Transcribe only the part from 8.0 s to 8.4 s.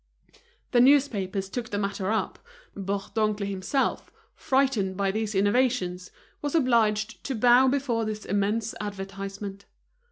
this